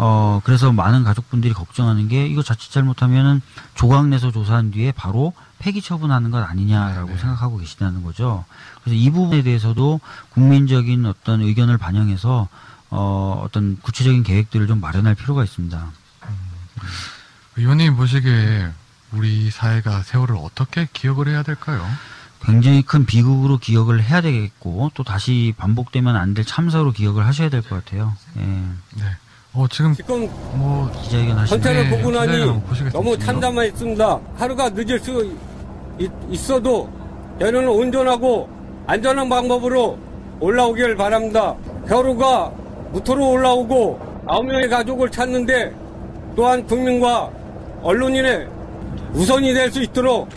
[0.00, 0.06] 네.
[0.06, 3.42] 어 그래서 많은 가족분들이 걱정하는 게 이거 자칫 잘못하면은
[3.74, 7.20] 조각 내서 조사한 뒤에 바로 폐기 처분하는 것 아니냐라고 네, 네.
[7.20, 8.46] 생각하고 계시다는 거죠.
[8.82, 12.48] 그래서 이 부분에 대해서도 국민적인 어떤 의견을 반영해서
[12.88, 15.86] 어 어떤 구체적인 계획들을 좀 마련할 필요가 있습니다.
[17.56, 18.70] 의원님 보시기에
[19.12, 21.86] 우리 사회가 세월을 어떻게 기억을 해야 될까요?
[22.42, 27.60] 굉장히 큰 비극으로 기억을 해야 되겠고 또 다시 반복되면 안 될 참사로 기억을 하셔야 될
[27.62, 28.16] 것 같아요.
[28.38, 28.40] 예.
[28.40, 29.16] 네.
[29.52, 32.38] 어 지금 지금 뭐 기자회견 하시는 전체를 네, 보고 나니.
[32.92, 34.20] 너무 참담했습니다.
[34.36, 35.28] 하루가 늦을 수
[35.98, 36.88] 있, 있어도
[37.38, 38.48] 내년은 온전하고
[38.86, 39.98] 안전한 방법으로
[40.38, 41.56] 올라오길 바랍니다.
[41.88, 42.52] 벼루가
[42.92, 45.74] 무토로 올라오고 아홉 명의 가족을 찾는데
[46.36, 47.30] 또한 국민과
[47.82, 48.48] 언론인의
[49.14, 50.28] 우선이 될 수 있도록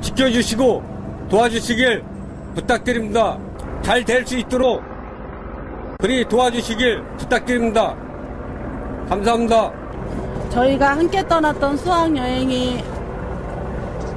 [0.00, 2.04] 지켜주시고 도와주시길
[2.54, 3.38] 부탁드립니다.
[3.82, 4.82] 잘 될 수 있도록
[5.98, 7.96] 그리 도와주시길 부탁드립니다.
[9.08, 9.72] 감사합니다.
[10.50, 12.84] 저희가 함께 떠났던 수학여행이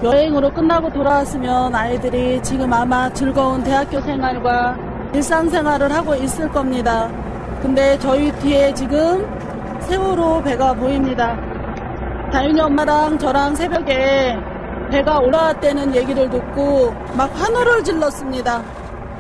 [0.02, 4.78] 여행으로 끝나고 돌아왔으면 아이들이 지금 아마 즐거운 대학교 생활과
[5.14, 7.10] 일상생활을 하고 있을 겁니다.
[7.62, 9.28] 근데 저희 뒤에 지금
[9.82, 11.38] 세월호 배가 보입니다.
[12.32, 14.38] 다윤이 엄마랑 저랑 새벽에
[14.90, 18.64] 배가 올라왔다는 얘기를 듣고 막 환호를 질렀습니다.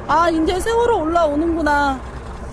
[0.07, 1.99] 아, 이제 세월호 올라오는구나.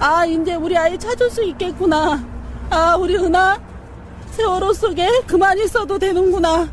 [0.00, 2.35] 아, 이제 우리 아이 찾을 수 있겠구나.
[2.70, 3.60] 아, 우리 은하
[4.32, 6.68] 세월호 속에 그만 있어도 되는구나.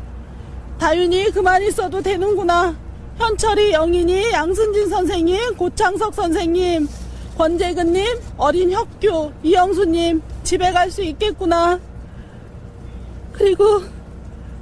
[0.78, 2.74] 다윤이 그만 있어도 되는구나.
[3.16, 6.88] 현철이, 영인이, 양승진 선생님, 고창석 선생님,
[7.38, 8.04] 권재근님,
[8.36, 11.78] 어린 혁규, 이영수님, 집에 갈 수 있겠구나.
[13.32, 13.82] 그리고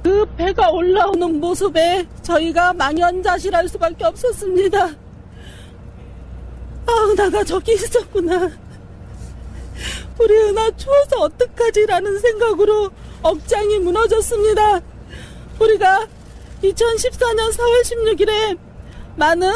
[0.03, 4.85] 그 배가 올라오는 모습에 저희가 망연자실할 수밖에 없었습니다.
[6.85, 8.49] 아, 나가 저기 있었구나.
[10.23, 12.89] 우리 은하 추워서 어떡하지라는 생각으로
[13.23, 14.79] 억장이 무너졌습니다.
[15.59, 16.07] 우리가
[16.63, 18.57] 2014년 4월 16일에
[19.17, 19.51] 많은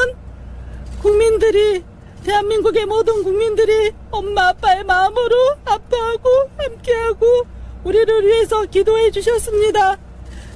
[1.01, 1.85] 국민들이
[2.25, 7.25] 대한민국의 모든 국민들이 엄마 아빠의 마음으로 아빠하고 함께하고
[7.85, 9.97] 우리를 위해서 기도해 주셨습니다.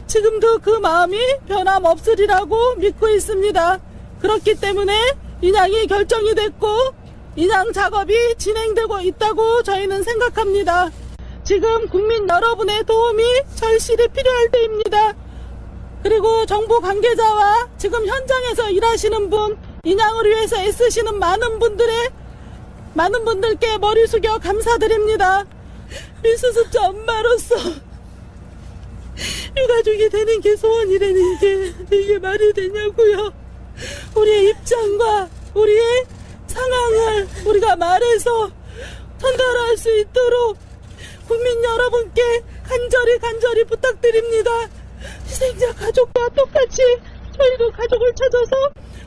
[0.07, 3.79] 지금도 그 마음이 변함없으리라고 믿고 있습니다.
[4.19, 4.93] 그렇기 때문에
[5.41, 6.67] 인양이 결정이 됐고
[7.35, 10.91] 인양 작업이 진행되고 있다고 저희는 생각합니다.
[11.45, 13.23] 지금 국민 여러분의 도움이
[13.55, 15.15] 절실히 필요할 때입니다.
[16.03, 22.09] 그리고 정부 관계자와 지금 현장에서 일하시는 분, 인양을 위해서 애쓰시는 많은 분들의
[22.93, 25.45] 많은 분들께 머리 숙여 감사드립니다.
[26.21, 27.55] 미수습자 엄마로서
[29.55, 33.31] 유가족이 되는 게 소원이라는 게 이게 말이 되냐고요.
[34.15, 36.05] 우리의 입장과 우리의
[37.45, 38.51] 우리가 말해서
[39.19, 40.57] 전달할 수 있도록
[41.27, 42.21] 국민 여러분께
[42.63, 44.69] 간절히 간절히 부탁드립니다.
[45.25, 46.81] 희생자 가족과 똑같이
[47.37, 48.55] 저희도 가족을 찾아서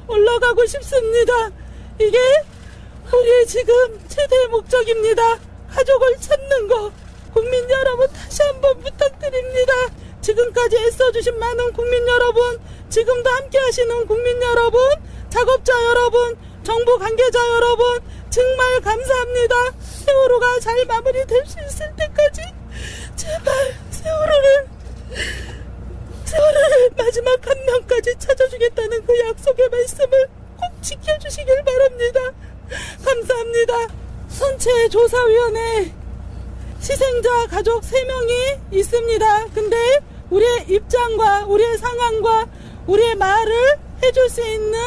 [0.09, 1.51] 올라가고 싶습니다.
[2.01, 2.19] 이게
[3.13, 3.75] 우리의 지금
[4.09, 5.39] 최대 목적입니다.
[5.71, 6.93] 가족을 찾는 거.
[7.33, 9.73] 국민 여러분 다시 한번 부탁드립니다.
[10.21, 14.81] 지금까지 애써주신 많은 국민 여러분, 지금도 함께 하시는 국민 여러분,
[15.29, 18.01] 작업자 여러분, 정부 관계자 여러분,
[18.31, 19.55] 정말 감사합니다.
[19.81, 22.41] 세월호가 잘 마무리될 수 있을 때까지
[23.17, 23.55] 제발
[23.91, 24.69] 세월호를
[26.25, 32.21] 세월호를 마지막 한 명까지 찾아주겠다는 그 약속의 말씀을 꼭 지켜주시길 바랍니다.
[33.05, 33.89] 감사합니다.
[34.29, 35.93] 선체 조사위원회
[36.81, 39.47] 희생자 가족 3명이 있습니다.
[39.55, 40.01] 근데
[40.31, 42.47] 우리의 입장과 우리의 상황과
[42.87, 44.79] 우리의 말을 해줄 수 있는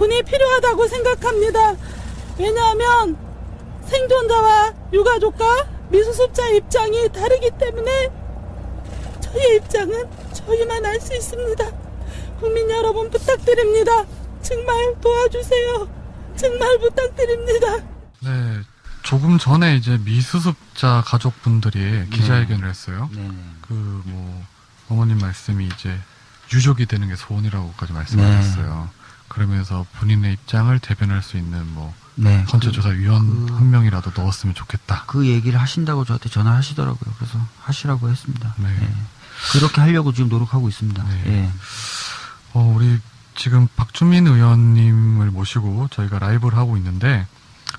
[0.00, 1.76] 분이 필요하다고 생각합니다.
[2.38, 3.18] 왜냐하면
[3.86, 8.08] 생존자와 유가족과 미수습자 입장이 다르기 때문에
[9.20, 11.70] 저희의 입장은 저희만 알 수 있습니다.
[12.40, 14.06] 국민 여러분 부탁드립니다.
[14.40, 15.88] 정말 도와주세요.
[16.36, 17.84] 정말 부탁드립니다.
[18.20, 18.60] 네.
[19.02, 23.10] 조금 전에 이제 미수습자 가족분들이 기자회견을 했어요.
[23.12, 23.34] 네네.
[23.68, 24.44] 그뭐
[24.88, 25.94] 어머님 말씀이 이제
[26.54, 28.88] 유족이 되는 게 소원이라고까지 말씀하셨어요.
[29.40, 32.44] 그러면서 본인의 입장을 대변할 수 있는 뭐 네.
[32.48, 35.04] 선체조사위원 그- 한 명이라도 넣었으면 좋겠다.
[35.06, 37.14] 그 얘기를 하신다고 저한테 전화하시더라고요.
[37.16, 38.54] 그래서 하시라고 했습니다.
[38.58, 38.68] 네.
[38.82, 38.88] 예.
[39.52, 41.02] 그렇게 하려고 지금 노력하고 있습니다.
[41.04, 41.22] 네.
[41.26, 41.50] 예.
[42.52, 42.98] 어, 우리
[43.36, 47.26] 지금 박주민 의원님을 모시고 저희가 라이브를 하고 있는데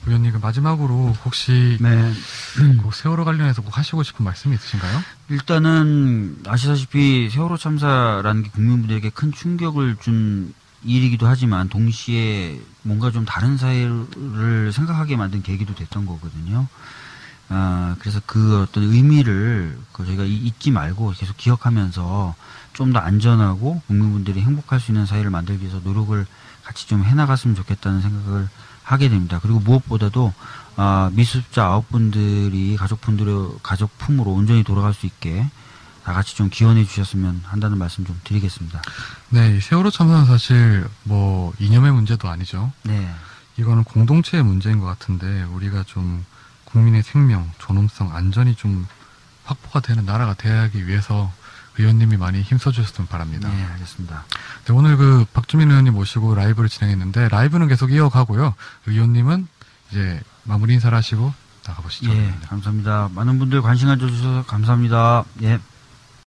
[0.08, 2.14] 의원님 그 마지막으로 혹시 네.
[2.56, 5.04] 그 세월호 관련해서 꼭 하시고 싶은 말씀이 있으신가요?
[5.30, 13.58] 일단은 아시다시피 세월호 참사라는 게 국민분들에게 큰 충격을 준 일이기도 하지만 동시에 뭔가 좀 다른
[13.58, 16.67] 사회를 생각하게 만든 계기도 됐던 거거든요.
[17.50, 22.36] 아, 그래서 그 어떤 의미를 그 저희가 이- 잊지 말고 계속 기억하면서
[22.74, 26.26] 좀 더 안전하고 국민분들이 행복할 수 있는 사회를 만들기 위해서 노력을
[26.63, 28.48] 같이 좀 해나갔으면 좋겠다는 생각을
[28.84, 29.39] 하게 됩니다.
[29.41, 30.34] 그리고 무엇보다도
[30.78, 35.46] 아, 미수습자 아홉 분들이 가족분들의 가족품으로 온전히 돌아갈 수 있게
[36.04, 38.82] 다 같이 좀 기원해 주셨으면 한다는 말씀 좀 드리겠습니다.
[39.30, 42.72] 네, 이 세월호 참사는 사실 뭐 이념의 문제도 아니죠.
[42.84, 43.14] 네.
[43.58, 46.26] 이거는 공동체의 문제인 것 같은데 우리가 좀
[46.66, 48.88] 국민의 생명, 존엄성, 안전이 좀
[49.44, 51.32] 확보가 되는 나라가 되기 위해서
[51.78, 53.50] 의원님이 많이 힘써주셨으면 바랍니다.
[53.50, 54.26] 네, 알겠습니다.
[54.66, 58.56] 네, 오늘 그 박주민 의원님 모시고 라이브를 진행했는데 라이브는 계속 이어가고요.
[58.88, 59.48] 의원님은
[59.90, 61.34] 이제 마무리 인사를 하시고
[61.68, 62.12] 나가보시죠.
[62.12, 63.10] 예, 감사합니다.
[63.14, 65.24] 많은 분들 관심 가져주셔서 감사합니다.
[65.44, 65.60] 예.